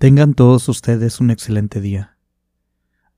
[0.00, 2.16] Tengan todos ustedes un excelente día.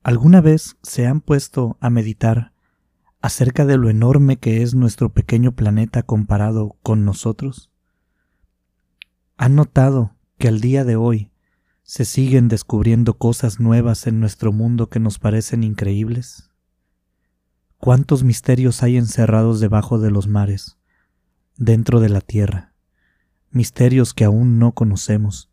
[0.03, 2.51] ¿Alguna vez se han puesto a meditar
[3.21, 7.71] acerca de lo enorme que es nuestro pequeño planeta comparado con nosotros?
[9.37, 11.31] ¿Han notado que al día de hoy
[11.83, 16.51] se siguen descubriendo cosas nuevas en nuestro mundo que nos parecen increíbles?
[17.77, 20.77] ¿Cuántos misterios hay encerrados debajo de los mares,
[21.55, 22.73] dentro de la tierra?
[23.51, 25.52] Misterios que aún no conocemos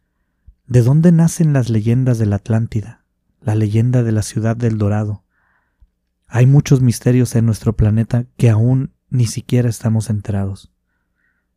[0.70, 3.02] ¿De dónde nacen las leyendas de la Atlántida,
[3.40, 5.24] la leyenda de la ciudad del Dorado?
[6.28, 10.70] Hay muchos misterios en nuestro planeta que aún ni siquiera estamos enterados.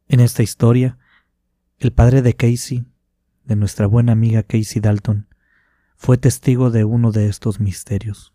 [0.07, 0.97] En esta historia,
[1.77, 2.87] el padre de Casey,
[3.45, 5.27] de nuestra buena amiga Casey Dalton,
[5.95, 8.33] fue testigo de uno de estos misterios.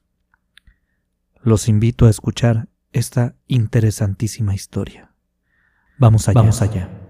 [1.43, 5.13] Los invito a escuchar esta interesantísima historia.
[5.99, 6.41] Vamos allá.
[6.41, 7.08] Vamos allá.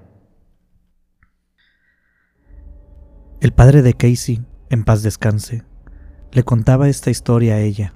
[3.48, 5.64] El padre de Casey, en paz descanse,
[6.32, 7.94] le contaba esta historia a ella,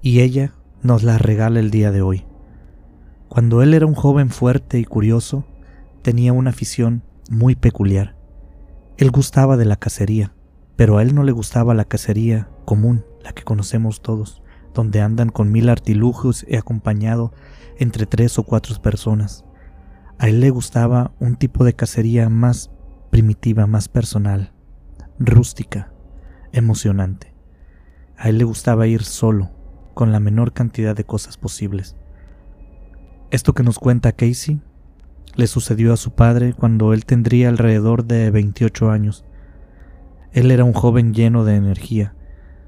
[0.00, 2.24] y ella nos la regala el día de hoy.
[3.28, 5.44] Cuando él era un joven fuerte y curioso,
[6.02, 8.14] tenía una afición muy peculiar.
[8.96, 10.36] Él gustaba de la cacería,
[10.76, 14.40] pero a él no le gustaba la cacería común, la que conocemos todos,
[14.72, 17.32] donde andan con mil artilugios y acompañado
[17.76, 19.44] entre tres o cuatro personas.
[20.20, 22.70] A él le gustaba un tipo de cacería más
[23.10, 24.52] primitiva, más personal,
[25.26, 25.92] rústica,
[26.52, 27.34] emocionante.
[28.16, 29.50] A él le gustaba ir solo,
[29.94, 31.96] con la menor cantidad de cosas posibles.
[33.30, 34.60] Esto que nos cuenta Casey
[35.34, 39.24] le sucedió a su padre cuando él tendría alrededor de 28 años.
[40.32, 42.14] Él era un joven lleno de energía.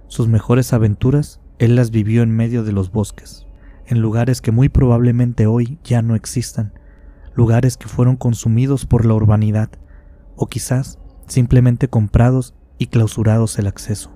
[0.08, 3.46] Sus mejores aventuras él las vivió en medio de los bosques,
[3.86, 6.72] en lugares que muy probablemente hoy ya no existan,
[7.34, 9.70] lugares que fueron consumidos por la urbanidad,
[10.36, 14.11] o quizás simplemente comprados y clausurados el acceso.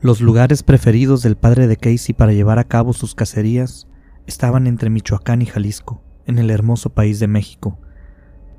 [0.00, 3.88] Los lugares preferidos del padre de Casey para llevar a cabo sus cacerías
[4.26, 7.80] estaban entre Michoacán y Jalisco, en el hermoso país de México.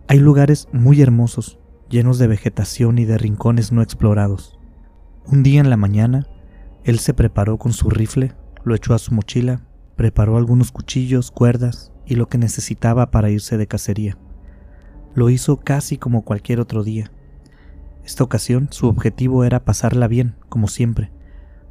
[0.07, 4.59] Hay lugares muy hermosos, llenos de vegetación y de rincones no explorados.
[5.25, 6.27] Un día en la mañana,
[6.83, 8.33] él se preparó con su rifle,
[8.63, 9.61] lo echó a su mochila,
[9.95, 14.17] preparó algunos cuchillos, cuerdas y lo que necesitaba para irse de cacería.
[15.19, 17.11] Lo hizo casi como cualquier otro día.
[18.05, 21.11] Esta ocasión su objetivo era pasarla bien, como siempre.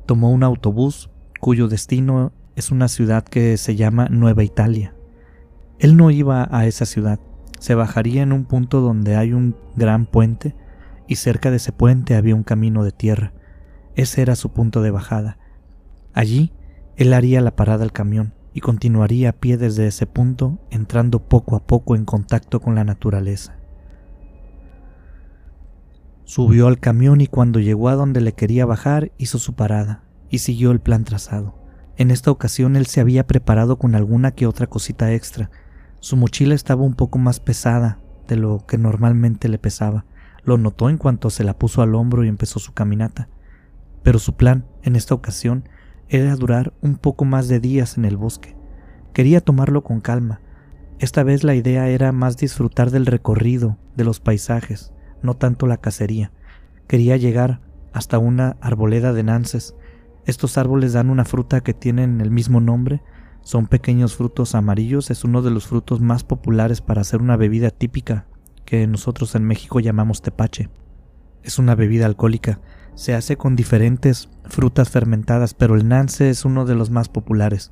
[0.04, 1.09] Tomó un autobús
[1.41, 4.94] cuyo destino es una ciudad que se llama Nueva Italia.
[5.78, 7.20] Él no iba a esa ciudad,
[7.59, 10.54] se bajaría en un punto donde hay un gran puente
[11.06, 13.32] y cerca de ese puente había un camino de tierra.
[13.94, 15.38] Ese era su punto de bajada.
[16.12, 16.53] Allí
[16.97, 21.56] él haría la parada al camión y continuaría a pie desde ese punto, entrando poco
[21.56, 23.56] a poco en contacto con la naturaleza.
[26.25, 30.38] Subió al camión y cuando llegó a donde le quería bajar hizo su parada y
[30.38, 31.54] siguió el plan trazado.
[31.97, 35.50] En esta ocasión él se había preparado con alguna que otra cosita extra.
[36.00, 37.98] Su mochila estaba un poco más pesada
[38.28, 40.04] de lo que normalmente le pesaba.
[40.44, 43.28] Lo notó en cuanto se la puso al hombro y empezó su caminata.
[44.03, 45.69] Pero su plan, en esta ocasión,
[46.09, 48.57] era durar un poco más de días en el bosque.
[49.13, 50.41] Quería tomarlo con calma.
[50.99, 54.93] Esta vez la idea era más disfrutar del recorrido, de los paisajes,
[55.23, 56.33] no tanto la cacería.
[56.87, 57.61] Quería llegar
[57.93, 59.75] hasta una arboleda de nances.
[60.25, 63.03] Estos árboles dan una fruta que tienen el mismo nombre.
[63.43, 67.71] Son pequeños frutos amarillos, es uno de los frutos más populares para hacer una bebida
[67.71, 68.27] típica
[68.65, 70.69] que nosotros en México llamamos tepache.
[71.43, 72.61] Es una bebida alcohólica
[72.98, 77.70] se hace con diferentes frutas fermentadas, pero el nance es uno de los más populares.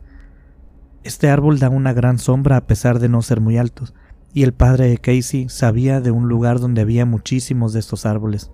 [1.02, 3.92] Este árbol da una gran sombra a pesar de no ser muy altos,
[4.32, 8.52] y el padre de Casey sabía de un lugar donde había muchísimos de estos árboles.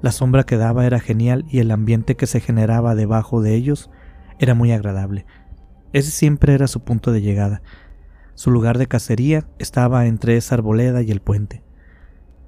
[0.00, 3.90] La sombra que daba era genial y el ambiente que se generaba debajo de ellos
[4.38, 5.26] era muy agradable.
[5.92, 7.60] Ese siempre era su punto de llegada.
[8.34, 11.62] Su lugar de cacería estaba entre esa arboleda y el puente.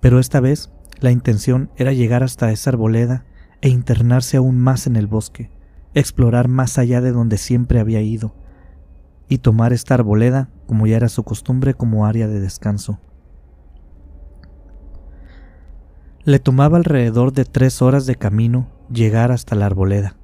[0.00, 3.26] Pero esta vez la intención era llegar hasta esa arboleda
[3.62, 5.50] e internarse aún más en el bosque,
[5.94, 8.34] explorar más allá de donde siempre había ido,
[9.28, 12.98] y tomar esta arboleda, como ya era su costumbre, como área de descanso.
[16.24, 20.16] Le tomaba alrededor de tres horas de camino llegar hasta la arboleda.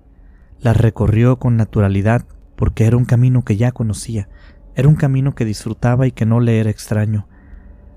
[0.61, 4.29] La recorrió con naturalidad porque era un camino que ya conocía,
[4.75, 7.29] era un camino que disfrutaba y que no le era extraño,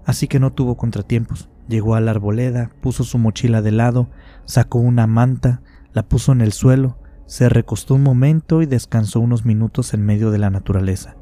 [0.06, 1.49] así que no tuvo contratiempos.
[1.69, 4.10] Llegó a la arboleda, puso su mochila de lado,
[4.45, 5.62] sacó una manta,
[5.94, 10.31] la puso en el suelo, se recostó un momento y descansó unos minutos en medio
[10.31, 11.16] de la naturaleza,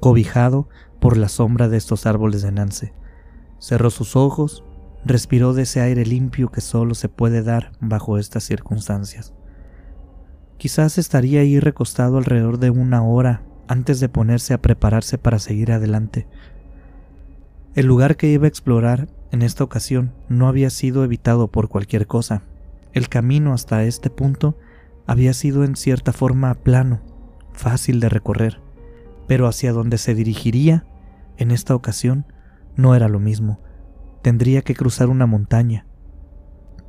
[0.00, 0.66] cobijado
[0.98, 2.94] por la sombra de estos árboles de Nance.
[3.58, 4.64] Cerró sus ojos,
[5.04, 9.34] respiró de ese aire limpio que solo se puede dar bajo estas circunstancias.
[10.56, 15.70] Quizás estaría ahí recostado alrededor de una hora antes de ponerse a prepararse para seguir
[15.70, 16.26] adelante.
[17.74, 22.06] El lugar que iba a explorar en esta ocasión no había sido evitado por cualquier
[22.06, 22.42] cosa.
[22.92, 24.56] El camino hasta este punto
[25.06, 27.00] había sido en cierta forma plano,
[27.52, 28.60] fácil de recorrer,
[29.26, 30.86] pero hacia donde se dirigiría
[31.36, 32.26] en esta ocasión
[32.76, 33.60] no era lo mismo.
[34.22, 35.86] Tendría que cruzar una montaña.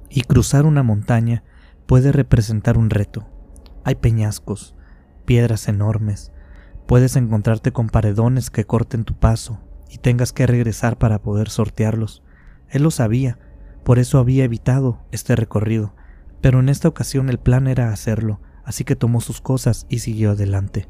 [0.10, 1.44] Y cruzar una montaña
[1.86, 3.28] puede representar un reto.
[3.84, 4.76] Hay peñascos,
[5.26, 6.32] piedras enormes,
[6.88, 12.24] puedes encontrarte con paredones que corten tu paso y tengas que regresar para poder sortearlos.
[12.70, 13.38] Él lo sabía,
[13.84, 15.94] por eso había evitado este recorrido,
[16.42, 20.32] pero en esta ocasión el plan era hacerlo, así que tomó sus cosas y siguió
[20.32, 20.88] adelante.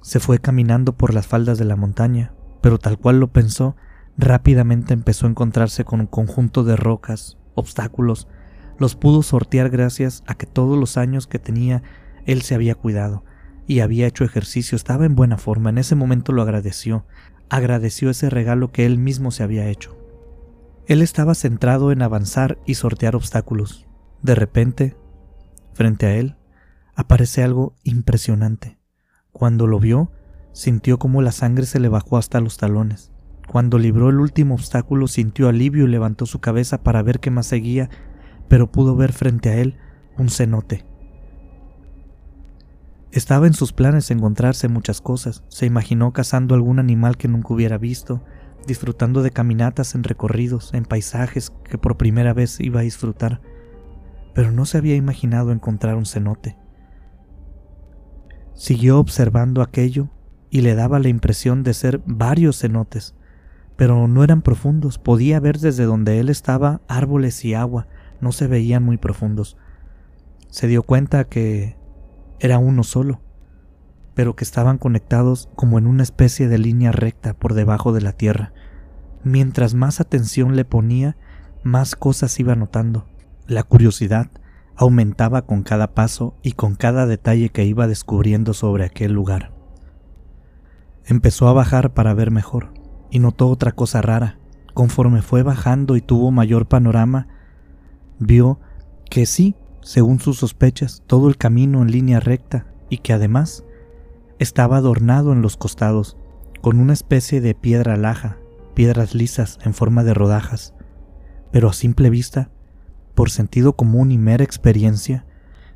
[0.00, 3.76] Se fue caminando por las faldas de la montaña, pero tal cual lo pensó,
[4.16, 8.28] rápidamente empezó a encontrarse con un conjunto de rocas, obstáculos,
[8.78, 11.82] los pudo sortear gracias a que todos los años que tenía
[12.24, 13.24] él se había cuidado
[13.66, 17.04] y había hecho ejercicio, estaba en buena forma, en ese momento lo agradeció,
[17.48, 19.95] agradeció ese regalo que él mismo se había hecho.
[20.86, 23.86] Él estaba centrado en avanzar y sortear obstáculos.
[24.22, 24.96] De repente,
[25.72, 26.36] frente a él,
[26.94, 28.78] aparece algo impresionante.
[29.32, 30.12] Cuando lo vio,
[30.52, 33.12] sintió como la sangre se le bajó hasta los talones.
[33.48, 37.46] Cuando libró el último obstáculo, sintió alivio y levantó su cabeza para ver qué más
[37.46, 37.90] seguía,
[38.48, 39.76] pero pudo ver frente a él
[40.16, 40.84] un cenote.
[43.10, 45.42] Estaba en sus planes encontrarse muchas cosas.
[45.48, 48.22] Se imaginó cazando algún animal que nunca hubiera visto,
[48.66, 53.40] disfrutando de caminatas en recorridos, en paisajes que por primera vez iba a disfrutar,
[54.34, 56.56] pero no se había imaginado encontrar un cenote.
[58.54, 60.08] Siguió observando aquello
[60.50, 63.14] y le daba la impresión de ser varios cenotes,
[63.76, 67.86] pero no eran profundos, podía ver desde donde él estaba árboles y agua,
[68.20, 69.56] no se veían muy profundos.
[70.48, 71.76] Se dio cuenta que
[72.40, 73.20] era uno solo,
[74.14, 78.12] pero que estaban conectados como en una especie de línea recta por debajo de la
[78.12, 78.54] tierra.
[79.26, 81.16] Mientras más atención le ponía,
[81.64, 83.06] más cosas iba notando.
[83.48, 84.30] La curiosidad
[84.76, 89.50] aumentaba con cada paso y con cada detalle que iba descubriendo sobre aquel lugar.
[91.04, 92.72] Empezó a bajar para ver mejor,
[93.10, 94.38] y notó otra cosa rara.
[94.74, 97.26] Conforme fue bajando y tuvo mayor panorama,
[98.20, 98.60] vio
[99.10, 103.64] que sí, según sus sospechas, todo el camino en línea recta y que además
[104.38, 106.16] estaba adornado en los costados
[106.60, 108.36] con una especie de piedra laja,
[108.76, 110.74] piedras lisas en forma de rodajas,
[111.50, 112.50] pero a simple vista,
[113.14, 115.24] por sentido común y mera experiencia,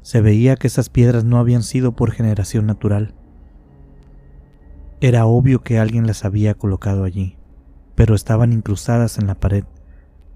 [0.02, 3.14] se veía que esas piedras no habían sido por generación natural.
[5.00, 7.38] Era obvio que alguien las había colocado allí,
[7.94, 9.64] pero estaban incrustadas en la pared.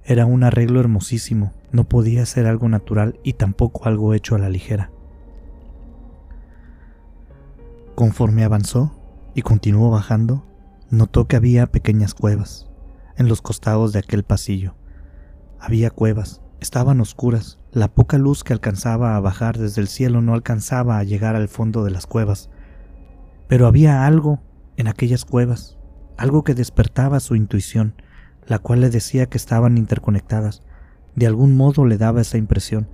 [0.03, 4.49] Era un arreglo hermosísimo, no podía ser algo natural y tampoco algo hecho a la
[4.49, 4.91] ligera.
[7.95, 8.99] Conforme avanzó
[9.35, 10.47] y continuó bajando,
[10.95, 12.71] notó que había pequeñas cuevas
[13.17, 14.75] en los costados de aquel pasillo.
[15.61, 20.35] Había cuevas, estaban oscuras, la poca luz que alcanzaba a bajar desde el cielo no
[20.35, 22.51] alcanzaba a llegar al fondo de las cuevas,
[23.49, 24.41] pero había algo
[24.77, 25.79] en aquellas cuevas,
[26.17, 27.95] algo que despertaba su intuición,
[28.47, 30.63] la cual le decía que estaban interconectadas,
[31.15, 32.89] de algún modo le daba esa impresión.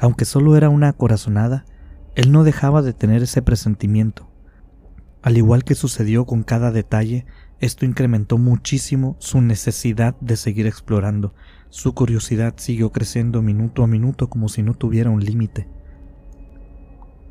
[0.00, 1.64] Aunque solo era una corazonada,
[2.14, 4.31] él no dejaba de tener ese presentimiento.
[5.22, 7.26] Al igual que sucedió con cada detalle,
[7.60, 11.32] esto incrementó muchísimo su necesidad de seguir explorando.
[11.70, 15.68] Su curiosidad siguió creciendo minuto a minuto como si no tuviera un límite.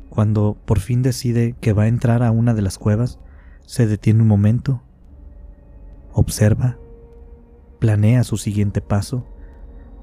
[0.08, 3.18] Cuando por fin decide que va a entrar a una de las cuevas,
[3.66, 4.82] se detiene un momento,
[6.12, 6.78] observa,
[7.78, 9.26] planea su siguiente paso,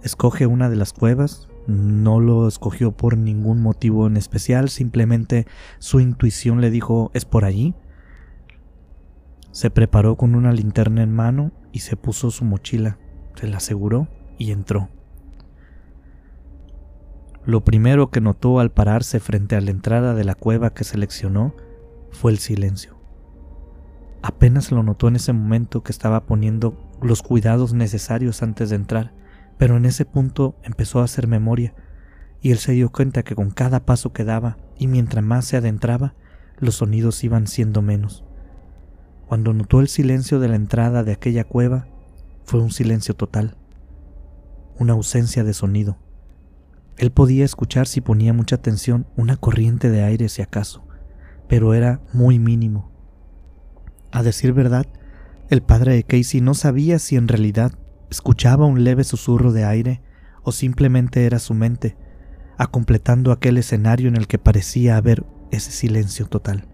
[0.03, 5.45] escoge una de las cuevas, no lo escogió por ningún motivo en especial, simplemente
[5.77, 7.75] su intuición le dijo es por allí.
[9.51, 12.97] Se preparó con una linterna en mano y se puso su mochila,
[13.35, 14.07] se la aseguró
[14.37, 14.89] y entró.
[17.45, 21.55] Lo primero que notó al pararse frente a la entrada de la cueva que seleccionó
[22.11, 22.97] fue el silencio.
[24.21, 29.13] Apenas lo notó en ese momento que estaba poniendo los cuidados necesarios antes de entrar
[29.59, 31.75] pero en ese punto empezó a hacer memoria,
[32.41, 35.57] y él se dio cuenta que con cada paso que daba, y mientras más se
[35.57, 36.15] adentraba,
[36.59, 38.23] los sonidos iban siendo menos.
[39.27, 41.87] Cuando notó el silencio de la entrada de aquella cueva,
[42.45, 43.57] fue un silencio total,
[44.79, 45.97] una ausencia de sonido.
[46.97, 50.87] Él podía escuchar si ponía mucha atención una corriente de aire si acaso,
[51.49, 52.91] pero era muy mínimo.
[54.13, 54.85] A decir verdad,
[55.49, 57.73] el padre de Casey no sabía si en realidad
[58.09, 60.01] escuchaba un leve susurro de aire
[60.43, 61.97] o simplemente era su mente,
[62.57, 66.67] acompletando aquel escenario en el que parecía haber ese silencio total.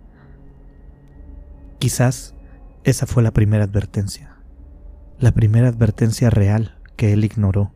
[1.80, 2.36] Quizás
[2.84, 4.38] esa fue la primera advertencia,
[5.20, 7.72] la primera advertencia real que él ignoró.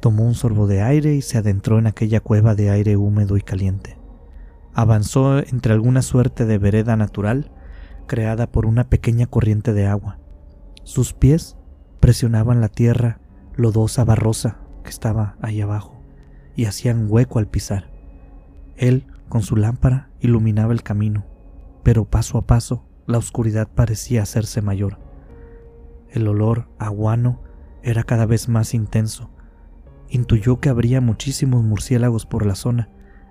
[0.00, 3.42] Tomó un sorbo de aire y se adentró en aquella cueva de aire húmedo y
[3.42, 3.98] caliente.
[4.74, 7.50] Avanzó entre alguna suerte de vereda natural
[8.06, 10.18] creada por una pequeña corriente de agua.
[10.82, 11.56] Sus pies
[12.04, 13.18] presionaban la tierra
[13.56, 16.02] lodosa barrosa que estaba ahí abajo
[16.54, 17.90] y hacían hueco al pisar.
[18.76, 21.24] Él, con su lámpara, iluminaba el camino,
[21.82, 24.98] pero paso a paso la oscuridad parecía hacerse mayor.
[26.10, 27.40] El olor aguano
[27.82, 29.30] era cada vez más intenso.
[30.10, 32.90] Intuyó que habría muchísimos murciélagos por la zona,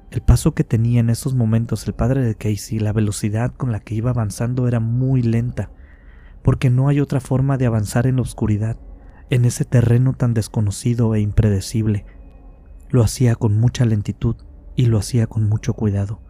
[0.09, 3.81] el paso que tenía en esos momentos el padre de Casey, la velocidad con la
[3.81, 5.69] que iba avanzando era muy lenta,
[6.43, 8.77] porque no hay otra forma de avanzar en la oscuridad,
[9.29, 12.05] en ese terreno tan desconocido e impredecible.
[12.89, 14.35] Lo hacía con mucha lentitud
[14.75, 16.21] y lo hacía con mucho cuidado.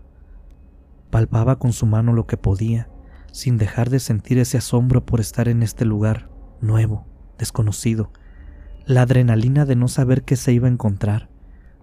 [1.09, 2.89] Palpaba con su mano lo que podía,
[3.31, 6.29] sin dejar de sentir ese asombro por estar en este lugar
[6.61, 8.11] nuevo, desconocido,
[8.85, 11.29] la adrenalina de no saber qué se iba a encontrar,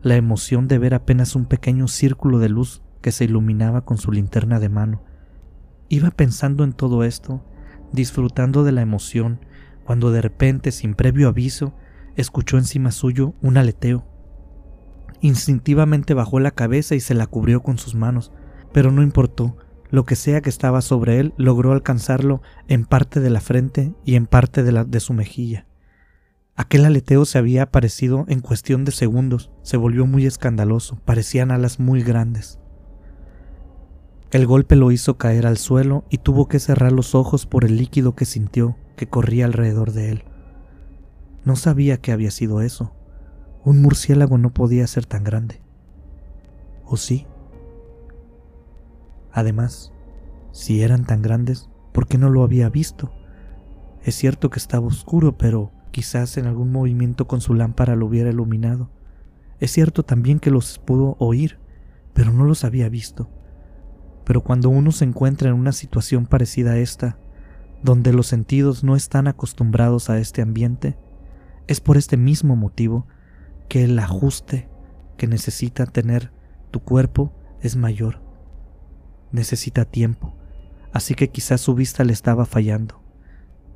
[0.03, 4.13] la emoción de ver apenas un pequeño círculo de luz que se iluminaba con su
[4.13, 5.03] linterna de mano.
[5.89, 7.45] Iba pensando en todo esto,
[7.93, 9.41] disfrutando de la emoción,
[9.85, 11.75] cuando de repente, sin previo aviso,
[12.17, 14.07] escuchó encima suyo un aleteo.
[15.21, 18.33] Instintivamente bajó la cabeza y se la cubrió con sus manos,
[18.73, 19.57] pero no importó,
[19.91, 24.15] lo que sea que estaba sobre él logró alcanzarlo en parte de la frente y
[24.15, 25.67] en parte de, la, de su mejilla.
[26.55, 31.81] Aquel aleteo se había aparecido en cuestión de segundos, se volvió muy escandaloso, parecían alas
[31.81, 32.60] muy grandes.
[34.31, 37.77] El golpe lo hizo caer al suelo y tuvo que cerrar los ojos por el
[37.77, 40.25] líquido que sintió que corría alrededor de él.
[41.45, 42.93] No sabía qué había sido eso.
[43.65, 45.61] Un murciélago no podía ser tan grande.
[46.85, 47.27] ¿O sí?
[49.33, 49.93] Además,
[50.53, 53.13] si eran tan grandes, ¿por qué no lo había visto?
[54.05, 58.31] Es cierto que estaba oscuro, pero Quizás en algún movimiento con su lámpara lo hubiera
[58.31, 58.91] iluminado.
[59.59, 61.59] Es cierto también que los pudo oír,
[62.15, 63.29] pero no los había visto.
[64.31, 67.19] Pero cuando uno se encuentra en una situación parecida a esta,
[67.83, 70.97] donde los sentidos no están acostumbrados a este ambiente,
[71.67, 73.09] es por este mismo motivo
[73.69, 74.69] que el ajuste
[75.17, 76.31] que necesita tener
[76.71, 78.23] tu cuerpo es mayor.
[79.33, 80.37] Necesita tiempo,
[80.93, 83.03] así que quizás su vista le estaba fallando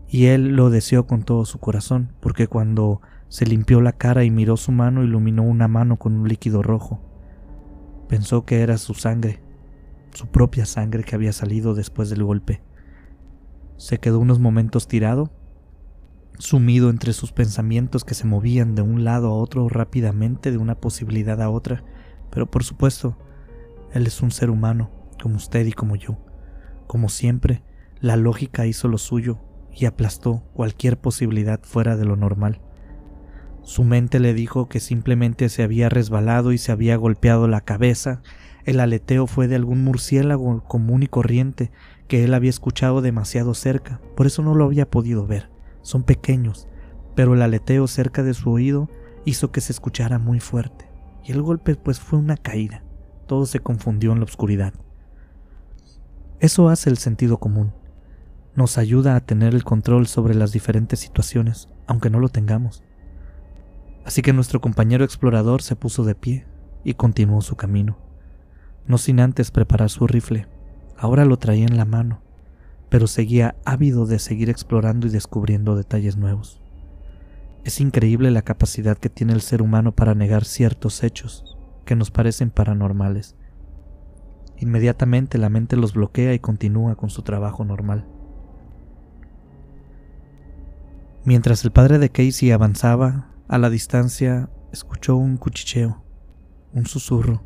[0.06, 4.30] y él lo deseó con todo su corazón, porque cuando se limpió la cara y
[4.30, 7.00] miró su mano, iluminó una mano con un líquido rojo.
[8.08, 9.42] Pensó que era su sangre,
[10.14, 12.62] su propia sangre que había salido después del golpe.
[13.76, 15.30] Se quedó unos momentos tirado,
[16.38, 20.76] sumido entre sus pensamientos que se movían de un lado a otro rápidamente, de una
[20.76, 21.84] posibilidad a otra,
[22.30, 23.16] pero por supuesto,
[23.92, 24.90] él es un ser humano,
[25.22, 26.18] como usted y como yo.
[26.86, 27.62] Como siempre,
[28.00, 29.40] la lógica hizo lo suyo
[29.72, 32.60] y aplastó cualquier posibilidad fuera de lo normal.
[33.62, 38.20] Su mente le dijo que simplemente se había resbalado y se había golpeado la cabeza.
[38.64, 41.70] El aleteo fue de algún murciélago común y corriente
[42.08, 45.50] que él había escuchado demasiado cerca, por eso no lo había podido ver.
[45.82, 46.68] Son pequeños,
[47.14, 48.88] pero el aleteo cerca de su oído
[49.24, 50.88] hizo que se escuchara muy fuerte,
[51.22, 52.82] y el golpe pues fue una caída.
[53.26, 54.74] Todo se confundió en la oscuridad.
[56.40, 57.72] Eso hace el sentido común
[58.54, 62.84] nos ayuda a tener el control sobre las diferentes situaciones, aunque no lo tengamos.
[64.04, 66.46] Así que nuestro compañero explorador se puso de pie
[66.84, 67.98] y continuó su camino,
[68.86, 70.46] no sin antes preparar su rifle.
[70.96, 72.22] Ahora lo traía en la mano,
[72.88, 76.60] pero seguía ávido de seguir explorando y descubriendo detalles nuevos.
[77.64, 82.10] Es increíble la capacidad que tiene el ser humano para negar ciertos hechos que nos
[82.10, 83.36] parecen paranormales.
[84.58, 88.06] Inmediatamente la mente los bloquea y continúa con su trabajo normal.
[91.24, 96.02] Mientras el padre de Casey avanzaba, a la distancia escuchó un cuchicheo,
[96.74, 97.42] un susurro,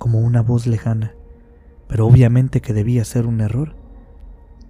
[0.00, 1.14] como una voz lejana,
[1.86, 3.76] pero obviamente que debía ser un error.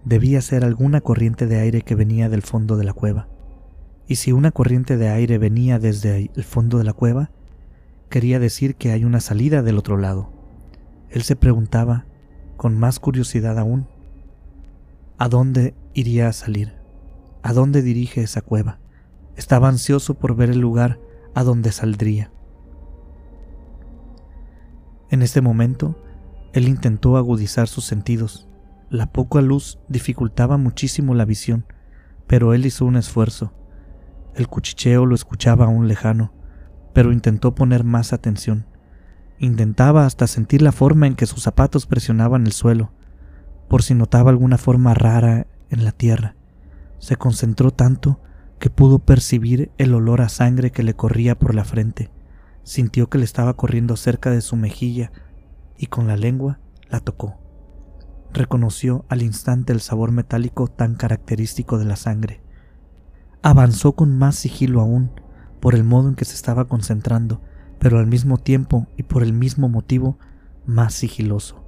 [0.04, 3.28] Debía ser alguna corriente de aire que venía del fondo de la cueva.
[4.06, 7.30] Y si una corriente de aire venía desde el fondo de la cueva,
[8.10, 10.30] quería decir que hay una salida del otro lado.
[11.08, 12.04] Él se preguntaba,
[12.58, 13.86] con más curiosidad aún,
[15.16, 16.80] ¿a dónde iría a salir?
[17.42, 18.78] a dónde dirige esa cueva.
[19.36, 20.98] Estaba ansioso por ver el lugar
[21.34, 22.30] a donde saldría.
[25.10, 25.96] En este momento,
[26.52, 28.48] él intentó agudizar sus sentidos.
[28.90, 31.64] La poca luz dificultaba muchísimo la visión,
[32.28, 33.52] pero él hizo un esfuerzo.
[34.36, 36.32] El cuchicheo lo escuchaba aún lejano,
[36.92, 38.66] pero intentó poner más atención.
[39.40, 42.92] Intentaba hasta sentir la forma en que sus zapatos presionaban el suelo,
[43.68, 46.36] por si notaba alguna forma rara en la tierra.
[46.98, 48.20] Se concentró tanto
[48.60, 52.10] que pudo percibir el olor a sangre que le corría por la frente.
[52.62, 55.12] Sintió que le estaba corriendo cerca de su mejilla
[55.76, 57.38] y con la lengua la tocó.
[58.32, 62.42] Reconoció al instante el sabor metálico tan característico de la sangre.
[63.42, 65.10] Avanzó con más sigilo aún,
[65.60, 67.40] por el modo en que se estaba concentrando,
[67.78, 70.18] pero al mismo tiempo y por el mismo motivo
[70.66, 71.64] más sigiloso.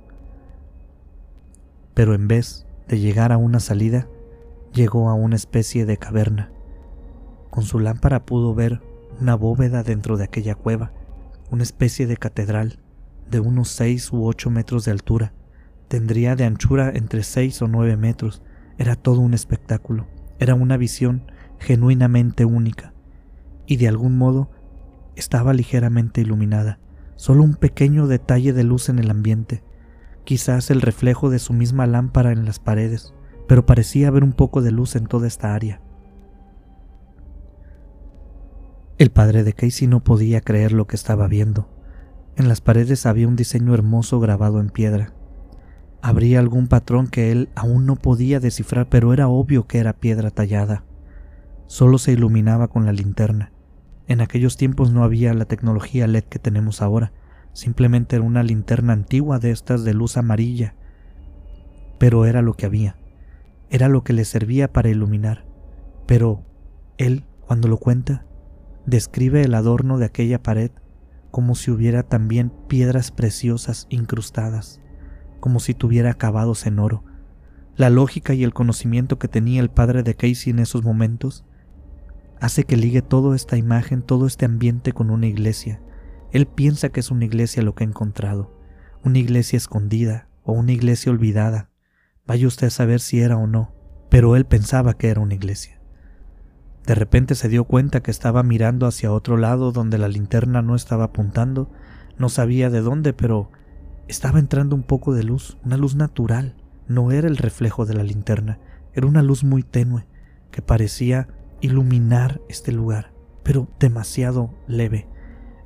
[1.94, 4.06] Pero en vez de llegar a una salida,
[4.72, 6.50] llegó a una especie de caverna.
[7.50, 8.82] Con su lámpara pudo ver
[9.22, 10.92] una bóveda dentro de aquella cueva,
[11.50, 12.80] una especie de catedral
[13.30, 15.32] de unos seis u ocho metros de altura.
[15.88, 18.42] Tendría de anchura entre seis o nueve metros.
[18.78, 20.06] Era todo un espectáculo.
[20.38, 22.92] Era una visión genuinamente única.
[23.66, 24.50] Y de algún modo
[25.16, 26.78] estaba ligeramente iluminada.
[27.16, 29.62] Solo un pequeño detalle de luz en el ambiente.
[30.24, 33.14] Quizás el reflejo de su misma lámpara en las paredes
[33.52, 35.80] pero parecía haber un poco de luz en toda esta área.
[39.02, 41.68] El padre de Casey no podía creer lo que estaba viendo.
[42.36, 45.12] En las paredes había un diseño hermoso grabado en piedra.
[46.00, 50.30] Habría algún patrón que él aún no podía descifrar, pero era obvio que era piedra
[50.30, 50.84] tallada.
[51.66, 53.50] Solo se iluminaba con la linterna.
[54.06, 57.10] En aquellos tiempos no había la tecnología LED que tenemos ahora,
[57.54, 60.76] simplemente era una linterna antigua de estas de luz amarilla.
[61.98, 62.94] Pero era lo que había
[63.68, 65.44] era lo que le servía para iluminar,
[66.06, 66.44] pero
[66.98, 68.26] él, cuando lo cuenta,
[68.86, 70.70] describe el adorno de aquella pared
[71.30, 74.80] como si hubiera también piedras preciosas incrustadas,
[75.40, 77.04] como si tuviera acabados en oro.
[77.76, 81.44] La lógica y el conocimiento que tenía el padre de Casey en esos momentos
[82.40, 85.80] hace que ligue toda esta imagen, todo este ambiente con una iglesia.
[86.32, 88.58] Él piensa que es una iglesia lo que ha encontrado,
[89.04, 91.72] una iglesia escondida o una iglesia olvidada,
[92.24, 93.74] Vaya usted a saber si era o no,
[94.08, 95.81] pero él pensaba que era una iglesia.
[96.86, 100.74] De repente se dio cuenta que estaba mirando hacia otro lado donde la linterna no
[100.74, 101.70] estaba apuntando,
[102.18, 103.50] no sabía de dónde, pero
[104.08, 106.56] estaba entrando un poco de luz, una luz natural,
[106.88, 108.58] no era el reflejo de la linterna,
[108.94, 110.06] era una luz muy tenue
[110.50, 111.28] que parecía
[111.60, 115.08] iluminar este lugar, pero demasiado leve.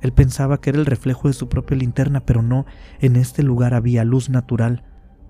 [0.01, 2.65] Él pensaba que era el reflejo de su propia linterna, pero no,
[2.99, 4.85] en este lugar había luz natural,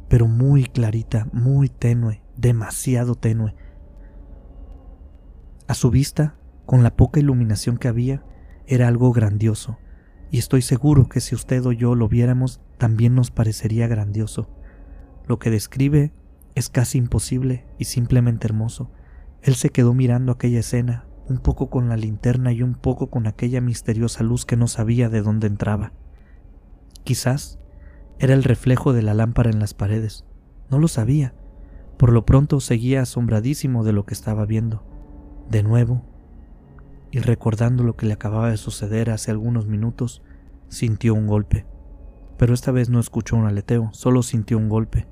[0.10, 3.56] pero muy clarita, muy tenue, demasiado tenue.
[5.68, 8.24] A su vista, con la poca iluminación que había,
[8.68, 9.78] era algo grandioso,
[10.32, 14.50] y estoy seguro que si usted o yo lo viéramos, también nos parecería grandioso.
[15.26, 16.14] Lo que describe
[16.56, 18.92] es casi imposible y simplemente hermoso.
[19.42, 23.28] Él se quedó mirando aquella escena, un poco con la linterna y un poco con
[23.28, 25.92] aquella misteriosa luz que no sabía de dónde entraba.
[27.04, 27.60] Quizás
[28.20, 30.26] era el reflejo de la lámpara en las paredes.
[30.70, 31.34] No lo sabía.
[31.98, 34.87] Por lo pronto seguía asombradísimo de lo que estaba viendo.
[35.50, 36.02] De nuevo,
[37.12, 40.22] y recordando lo que le acababa de suceder hace algunos minutos,
[40.68, 41.66] sintió un golpe.
[42.38, 45.08] Pero esta vez no escuchó un aleteo, solo sintió un golpe.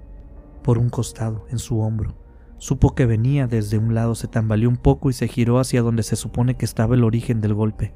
[0.61, 2.17] Por un costado, en su hombro.
[2.57, 6.03] Supo que venía desde un lado, se tambaleó un poco y se giró hacia donde
[6.03, 7.93] se supone que estaba el origen del golpe.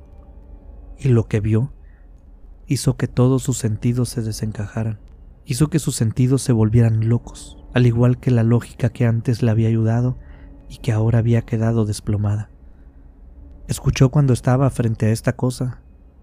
[0.97, 1.73] Y lo que vio
[2.67, 4.99] hizo que todos sus sentidos se desencajaran,
[5.45, 9.51] hizo que sus sentidos se volvieran locos, al igual que la lógica que antes le
[9.51, 10.17] había ayudado
[10.69, 12.49] y que ahora había quedado desplomada.
[13.67, 15.81] Escuchó cuando estaba frente a esta cosa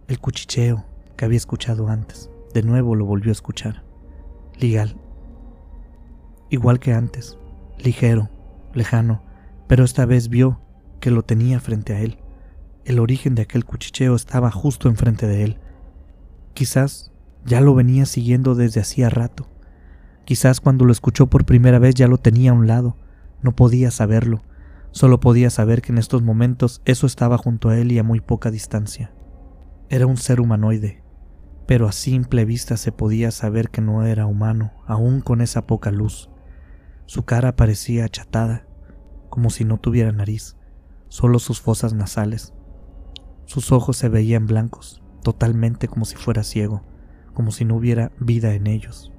[0.09, 0.85] el cuchicheo
[1.17, 2.31] que había escuchado antes.
[2.55, 3.85] De nuevo lo volvió a escuchar.
[4.59, 4.97] Legal.
[6.49, 7.39] Igual que antes.
[7.79, 8.31] Ligero,
[8.73, 9.23] lejano,
[9.67, 10.61] pero esta vez vio
[11.01, 12.19] que lo tenía frente a él.
[12.85, 15.59] El origen de aquel cuchicheo estaba justo enfrente de él.
[16.55, 17.13] Quizás
[17.45, 19.49] ya lo venía siguiendo desde hacía rato.
[20.25, 22.97] Quizás cuando lo escuchó por primera vez ya lo tenía a un lado.
[23.43, 24.43] No podía saberlo.
[24.91, 28.21] Solo podía saber que en estos momentos eso estaba junto a él y a muy
[28.21, 29.13] poca distancia.
[29.89, 31.03] Era un ser humanoide,
[31.67, 35.91] pero a simple vista se podía saber que no era humano, aún con esa poca
[35.91, 36.31] luz.
[37.05, 38.67] Su cara parecía achatada,
[39.29, 40.57] como si no tuviera nariz,
[41.09, 42.55] solo sus fosas nasales.
[43.45, 46.83] Sus ojos se veían blancos, totalmente como si fuera ciego,
[47.35, 49.13] como si no hubiera vida en ellos.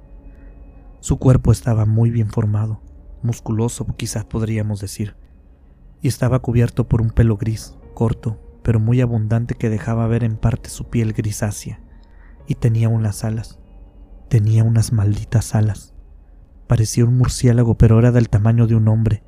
[1.00, 2.82] Su cuerpo estaba muy bien formado,
[3.22, 5.16] musculoso quizás podríamos decir,
[6.02, 10.36] y estaba cubierto por un pelo gris, corto, pero muy abundante que dejaba ver en
[10.36, 11.80] parte su piel grisácea,
[12.46, 13.58] y tenía unas alas,
[14.28, 15.94] tenía unas malditas alas.
[16.66, 19.22] Parecía un murciélago, pero era del tamaño de un hombre.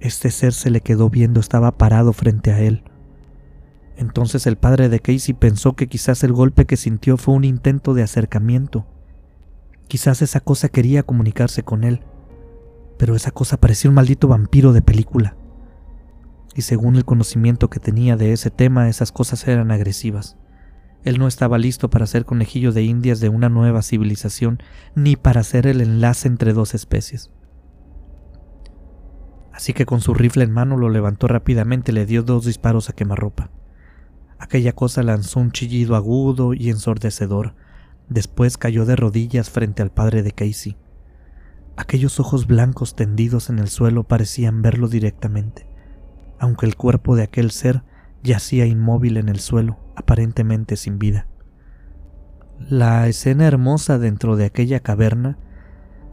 [0.00, 2.84] Este ser se le quedó viendo, estaba parado frente a él.
[3.96, 7.92] Entonces el padre de Casey pensó que quizás el golpe que sintió fue un intento
[7.94, 8.86] de acercamiento.
[9.88, 12.02] Quizás esa cosa quería comunicarse con él,
[12.98, 15.36] pero esa cosa parecía un maldito vampiro de película.
[16.54, 20.36] Y según el conocimiento que tenía de ese tema, esas cosas eran agresivas.
[21.04, 24.62] Él no estaba listo para ser conejillo de indias de una nueva civilización,
[24.94, 27.30] ni para hacer el enlace entre dos especies.
[29.52, 32.88] Así que con su rifle en mano lo levantó rápidamente y le dio dos disparos
[32.88, 33.50] a quemarropa.
[34.38, 37.54] Aquella cosa lanzó un chillido agudo y ensordecedor.
[38.08, 40.76] Después cayó de rodillas frente al padre de Casey.
[41.76, 45.66] Aquellos ojos blancos tendidos en el suelo parecían verlo directamente,
[46.38, 47.82] aunque el cuerpo de aquel ser
[48.22, 51.28] yacía inmóvil en el suelo, aparentemente sin vida.
[52.58, 55.38] La escena hermosa dentro de aquella caverna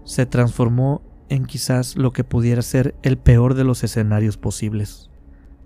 [0.06, 5.12] se transformó en quizás lo que pudiera ser el peor de los escenarios posibles.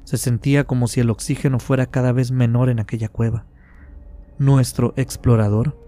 [0.05, 3.45] Se sentía como si el oxígeno fuera cada vez menor en aquella cueva.
[4.39, 5.79] Nuestro explorador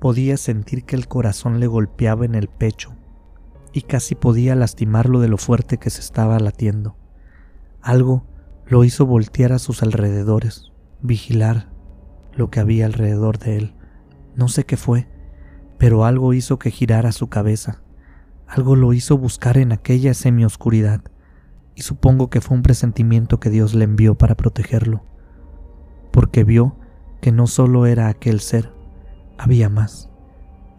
[0.00, 2.94] podía sentir que el corazón le golpeaba en el pecho
[3.74, 6.96] y casi podía lastimarlo de lo fuerte que se estaba latiendo.
[7.82, 8.24] Algo
[8.66, 11.72] lo hizo voltear a sus alrededores, vigilar
[12.32, 13.74] lo que había alrededor de él.
[14.36, 15.08] No sé qué fue,
[15.76, 17.82] pero algo hizo que girara su cabeza.
[18.46, 21.02] Algo lo hizo buscar en aquella semioscuridad,
[21.74, 25.04] y supongo que fue un presentimiento que Dios le envió para protegerlo,
[26.12, 26.78] porque vio
[27.20, 28.72] que no solo era aquel ser,
[29.36, 30.13] había más.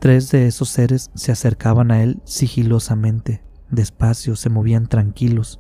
[0.06, 3.42] Tres de esos seres se acercaban a él sigilosamente,
[3.72, 5.60] despacio, se movían tranquilos,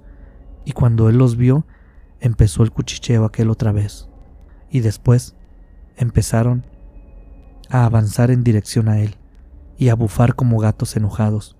[0.65, 1.65] y cuando él los vio,
[2.19, 4.08] empezó el cuchicheo aquel otra vez,
[4.69, 5.36] y después
[5.97, 6.63] empezaron
[7.71, 9.15] a avanzar en dirección a él
[9.79, 11.58] y a bufar como gatos enojados.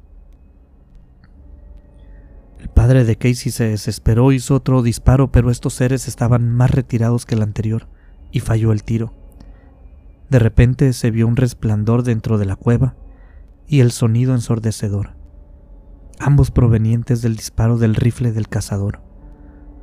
[2.60, 7.26] El padre de Casey se desesperó, hizo otro disparo, pero estos seres estaban más retirados
[7.26, 7.88] que el anterior,
[8.32, 9.25] y falló el tiro.
[10.36, 12.98] De repente se vio un resplandor dentro de la cueva
[13.68, 15.16] y el sonido ensordecedor,
[16.20, 19.02] ambos provenientes del disparo del rifle del cazador.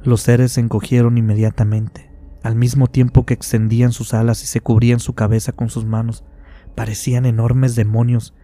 [0.03, 2.11] Los seres se encogieron inmediatamente,
[2.43, 6.23] al mismo tiempo que extendían sus alas y se cubrían su cabeza con sus manos.
[6.75, 8.35] Parecían enormes demonios.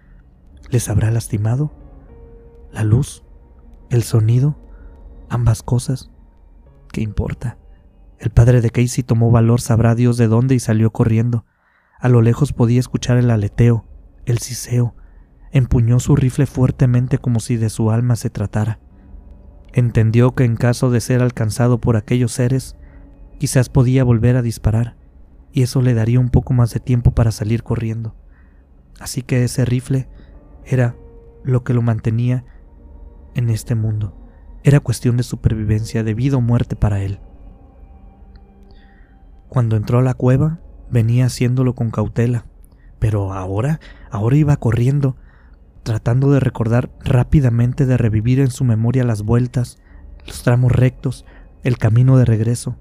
[0.71, 1.75] ¿Les habrá lastimado?
[2.73, 3.23] ¿La luz?
[3.91, 4.57] ¿El sonido?
[5.29, 6.11] ¿Ambas cosas?
[6.91, 7.59] ¿Qué importa?
[8.19, 11.45] El padre de Casey tomó valor, sabrá Dios de dónde, y salió corriendo.
[11.99, 13.85] A lo lejos podía escuchar el aleteo,
[14.25, 14.95] el siseo.
[15.51, 18.79] Empuñó su rifle fuertemente como si de su alma se tratara.
[19.73, 22.77] Entendió que en caso de ser alcanzado por aquellos seres,
[23.39, 24.97] quizás podía volver a disparar,
[25.53, 28.15] y eso le daría un poco más de tiempo para salir corriendo.
[29.01, 30.09] Así que ese rifle
[30.65, 30.97] era
[31.43, 32.45] lo que lo mantenía
[33.35, 34.15] en este mundo.
[34.63, 37.21] Era cuestión de supervivencia, de vida o muerte para él.
[39.49, 42.47] Cuando entró a la cueva, venía haciéndolo con cautela,
[42.99, 45.17] pero ahora, ahora iba corriendo,
[45.83, 49.79] tratando de recordar rápidamente de revivir en su memoria las vueltas,
[50.27, 51.25] los tramos rectos,
[51.63, 52.77] el camino de regreso.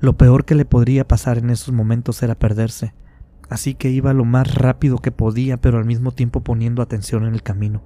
[0.00, 2.94] Lo peor que le podría pasar en esos momentos era perderse,
[3.48, 7.34] así que iba lo más rápido que podía, pero al mismo tiempo poniendo atención en
[7.34, 7.84] el camino.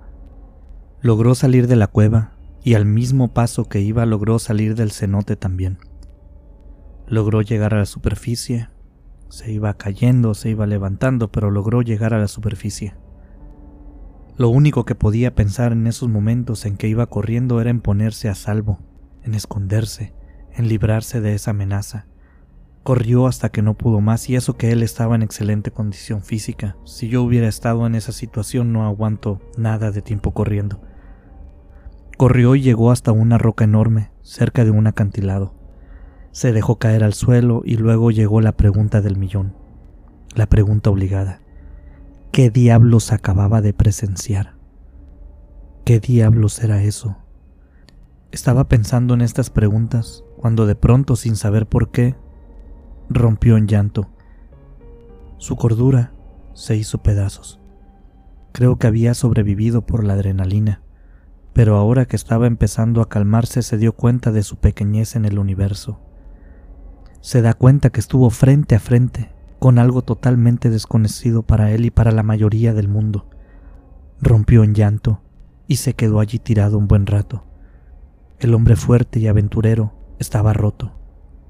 [1.01, 5.37] Logró salir de la cueva, y al mismo paso que iba logró salir del cenote
[5.37, 5.79] también.
[7.07, 8.69] Logró llegar a la superficie,
[9.29, 12.95] se iba cayendo, se iba levantando, pero logró llegar a la superficie.
[14.37, 18.29] Lo único que podía pensar en esos momentos en que iba corriendo era en ponerse
[18.29, 18.79] a salvo,
[19.23, 20.15] en esconderse,
[20.55, 22.07] en librarse de esa amenaza.
[22.83, 26.77] Corrió hasta que no pudo más y eso que él estaba en excelente condición física.
[26.85, 30.81] Si yo hubiera estado en esa situación no aguanto nada de tiempo corriendo.
[32.17, 35.56] Corrió y llegó hasta una roca enorme, cerca de un acantilado.
[36.37, 39.55] Se dejó caer al suelo y luego llegó la pregunta del millón,
[40.35, 41.41] la pregunta obligada.
[42.31, 44.53] ¿Qué diablos acababa de presenciar?
[45.87, 47.17] ¿Qué diablos era eso?
[48.33, 52.17] Estaba pensando en estas preguntas cuando de pronto, sin saber por qué,
[53.09, 54.11] rompió en llanto.
[55.39, 56.13] Su cordura
[56.53, 57.61] se hizo pedazos.
[58.53, 60.83] Creo que había sobrevivido por la adrenalina,
[61.55, 65.39] pero ahora que estaba empezando a calmarse se dio cuenta de su pequeñez en el
[65.39, 66.03] universo.
[67.21, 71.91] Se da cuenta que estuvo frente a frente con algo totalmente desconocido para él y
[71.91, 73.29] para la mayoría del mundo.
[74.21, 75.23] Rompió en llanto
[75.67, 77.45] y se quedó allí tirado un buen rato.
[78.39, 80.93] El hombre fuerte y aventurero estaba roto,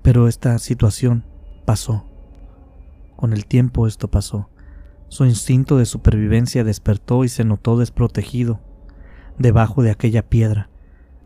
[0.02, 1.24] pero esta situación
[1.64, 2.06] pasó.
[3.16, 4.48] Con el tiempo esto pasó.
[5.08, 8.60] Su instinto de supervivencia despertó y se notó desprotegido
[9.38, 10.70] debajo de aquella piedra,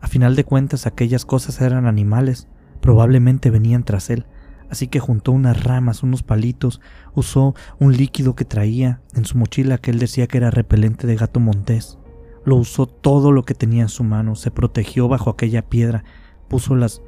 [0.01, 2.47] A final de cuentas aquellas cosas eran animales,
[2.81, 4.25] probablemente venían tras él,
[4.69, 6.81] así que juntó unas ramas, unos palitos,
[7.13, 11.15] usó un líquido que traía en su mochila que él decía que era repelente de
[11.15, 11.97] gato montés.
[12.43, 16.03] Lo usó todo lo que tenía en su mano, se protegió bajo aquella piedra,
[16.47, 17.01] puso las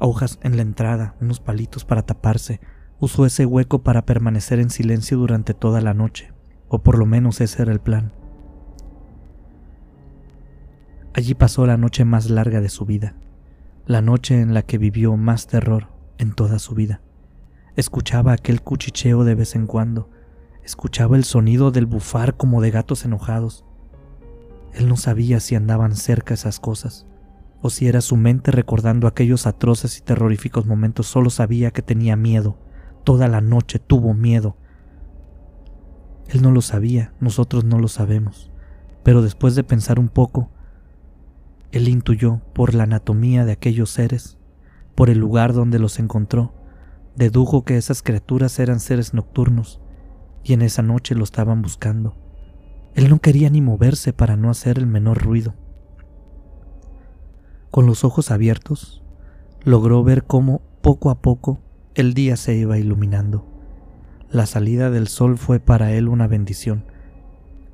[0.00, 2.60] hojas en la entrada, unos palitos para taparse,
[2.98, 6.32] usó ese hueco para permanecer en silencio durante toda la noche,
[6.68, 8.12] o por lo menos ese era el plan.
[11.14, 13.14] Allí pasó la noche más larga de su vida,
[13.88, 17.00] la noche en la que vivió más terror en toda su vida.
[17.74, 20.10] Escuchaba aquel cuchicheo de vez en cuando,
[20.62, 23.64] escuchaba el sonido del bufar como de gatos enojados.
[24.74, 27.06] Él no sabía si andaban cerca esas cosas,
[27.62, 32.14] o si era su mente recordando aquellos atroces y terroríficos momentos, solo sabía que tenía
[32.14, 32.58] miedo,
[33.04, 34.58] toda la noche tuvo miedo.
[36.26, 38.52] Él no lo sabía, nosotros no lo sabemos,
[39.02, 40.50] pero después de pensar un poco,
[41.70, 44.38] él intuyó por la anatomía de aquellos seres,
[44.94, 46.54] por el lugar donde los encontró,
[47.14, 49.80] dedujo que esas criaturas eran seres nocturnos,
[50.42, 52.16] y en esa noche lo estaban buscando.
[52.94, 55.54] Él no quería ni moverse para no hacer el menor ruido.
[57.70, 59.02] Con los ojos abiertos,
[59.62, 61.60] logró ver cómo, poco a poco,
[61.94, 63.44] el día se iba iluminando.
[64.30, 66.84] La salida del sol fue para él una bendición.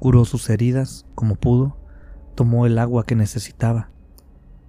[0.00, 1.76] Curó sus heridas como pudo
[2.35, 3.90] tomó el agua que necesitaba.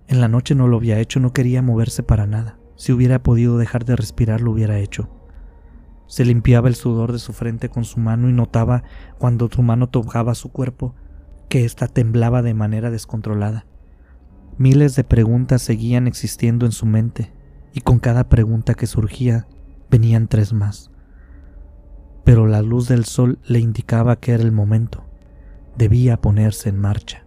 [0.08, 2.58] En la noche no lo había hecho, no quería moverse para nada.
[2.75, 5.10] Si hubiera podido dejar de respirar, lo hubiera hecho.
[6.08, 8.84] Se limpiaba el sudor de su frente con su mano y notaba,
[9.17, 10.93] cuando su mano tocaba su cuerpo,
[11.49, 13.65] que ésta temblaba de manera descontrolada.
[14.58, 17.34] Miles de preguntas seguían existiendo en su mente,
[17.73, 19.47] y con cada pregunta que surgía
[19.89, 20.91] venían tres más.
[22.23, 25.04] Pero la luz del sol le indicaba que era el momento.
[25.78, 27.24] Debía ponerse en marcha.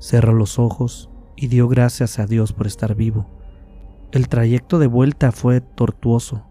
[0.00, 3.26] Cerró los ojos y dio gracias a Dios por estar vivo.
[4.12, 6.46] El trayecto de vuelta fue tortuoso.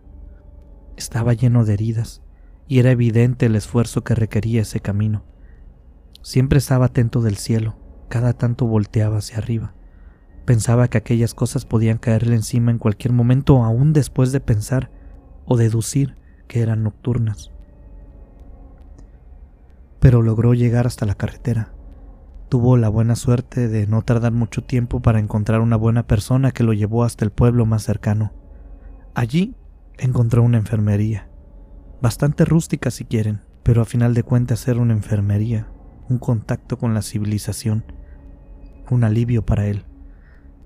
[0.97, 2.21] Estaba lleno de heridas
[2.67, 5.25] y era evidente el esfuerzo que requería ese camino.
[6.21, 7.75] Siempre estaba atento del cielo,
[8.07, 9.73] cada tanto volteaba hacia arriba.
[10.45, 14.91] Pensaba que aquellas cosas podían caerle encima en cualquier momento, aún después de pensar
[15.45, 17.51] o deducir que eran nocturnas.
[19.99, 21.73] Pero logró llegar hasta la carretera
[22.49, 26.63] tuvo la buena suerte de no tardar mucho tiempo para encontrar una buena persona que
[26.63, 28.33] lo llevó hasta el pueblo más cercano.
[29.13, 29.55] Allí
[29.97, 31.29] encontró una enfermería,
[32.01, 35.67] bastante rústica si quieren, pero a final de cuentas era una enfermería,
[36.09, 37.83] un contacto con la civilización,
[38.89, 39.85] un alivio para él.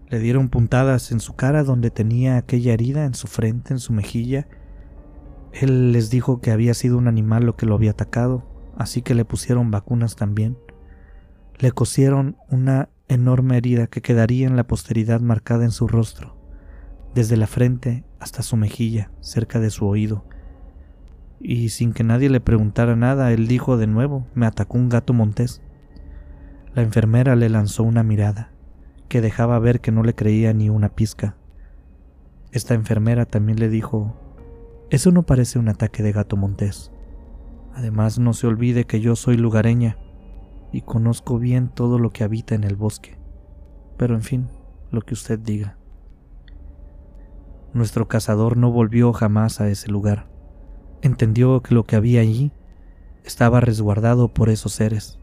[0.10, 3.92] Le dieron puntadas en su cara donde tenía aquella herida, en su frente, en su
[3.92, 4.48] mejilla.
[5.52, 8.44] Él les dijo que había sido un animal lo que lo había atacado,
[8.78, 10.58] así que le pusieron vacunas también.
[11.60, 16.36] Le cosieron una enorme herida que quedaría en la posteridad marcada en su rostro,
[17.14, 20.26] desde la frente hasta su mejilla, cerca de su oído.
[21.40, 25.14] Y sin que nadie le preguntara nada, él dijo de nuevo, me atacó un gato
[25.14, 25.62] montés.
[26.74, 28.52] La enfermera le lanzó una mirada,
[29.08, 31.36] que dejaba ver que no le creía ni una pizca.
[32.52, 34.16] Esta enfermera también le dijo,
[34.90, 36.92] eso no parece un ataque de gato montés.
[37.76, 39.98] Además, no se olvide que yo soy lugareña
[40.74, 43.18] y conozco bien todo lo que habita en el bosque.
[43.96, 44.50] Pero en fin,
[44.92, 45.78] lo que usted diga.
[47.74, 50.28] Nuestro cazador no volvió jamás a ese lugar.
[51.02, 52.52] Entendió que lo que había allí
[53.24, 55.20] estaba resguardado por esos seres.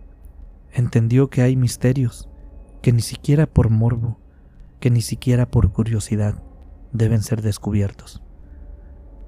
[0.73, 2.29] Entendió que hay misterios
[2.81, 4.19] que ni siquiera por morbo,
[4.79, 6.43] que ni siquiera por curiosidad
[6.93, 8.23] deben ser descubiertos.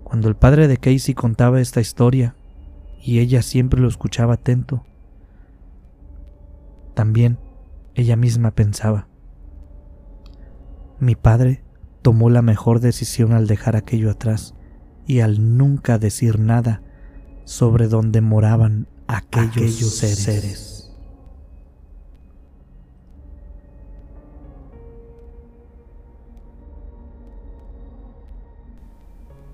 [0.05, 2.37] Cuando el padre de Casey contaba esta historia,
[3.03, 4.85] y ella siempre lo escuchaba atento,
[6.95, 7.39] también
[7.95, 9.09] ella misma pensaba.
[10.99, 11.63] Mi padre
[12.03, 14.55] tomó la mejor decisión al dejar aquello atrás
[15.07, 16.83] y al nunca decir nada
[17.45, 20.73] sobre dónde moraban aquellos, seres.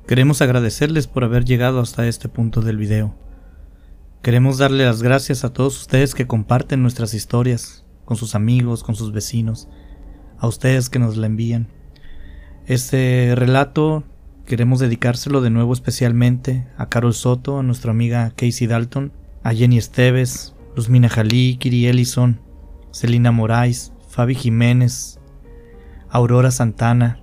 [0.06, 3.14] Queremos agradecerles por haber llegado hasta este punto del video.
[4.22, 8.96] Queremos darle las gracias a todos ustedes que comparten nuestras historias con sus amigos, con
[8.96, 9.68] sus vecinos,
[10.38, 11.68] a ustedes que nos la envían.
[12.66, 14.02] Este relato
[14.44, 19.12] queremos dedicárselo de nuevo especialmente a Carol Soto, a nuestra amiga Casey Dalton,
[19.44, 22.40] a Jenny Esteves, Luzmina Jalí, Kiri Ellison,
[22.92, 25.20] Celina Moraes, Fabi Jiménez,
[26.10, 27.20] Aurora Santana,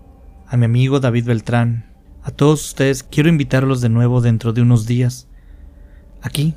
[0.47, 1.93] a mi amigo David Beltrán.
[2.23, 5.27] A todos ustedes quiero invitarlos de nuevo dentro de unos días,
[6.21, 6.55] aquí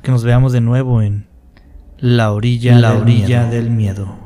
[0.00, 1.26] que nos veamos de nuevo en
[1.98, 4.16] La orilla, la orilla del miedo.